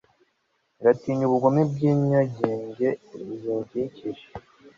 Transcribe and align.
ngatinya 0.79 1.23
ubugome 1.27 1.61
bw'inyaryenge 1.71 2.89
zinkikije 3.45 4.25